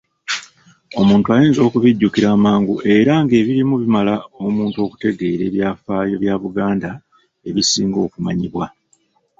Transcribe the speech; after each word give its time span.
Omuntu 1.01 1.27
ayinza 1.35 1.61
okubijjukira 1.67 2.27
amangu 2.35 2.75
era 2.95 3.13
ng'ebirimu 3.23 3.73
bimala 3.81 4.13
omuntu 4.45 4.77
okutegeera 4.85 5.43
ebyafaayo 5.45 6.15
bya 6.23 6.35
Buganda 6.43 6.89
ebisinga 7.49 7.97
okumanyibwa. 8.07 8.65